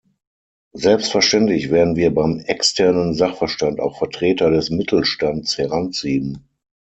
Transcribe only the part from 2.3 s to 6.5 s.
externen Sachverstand auch Vertreter des Mittelstands heranziehen.